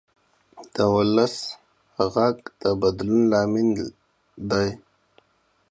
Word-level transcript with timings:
د 0.73 0.75
ولس 0.95 1.35
غږ 2.13 2.37
د 2.61 2.63
بدلون 2.81 3.21
لامل 3.31 3.69
دی 4.49 4.69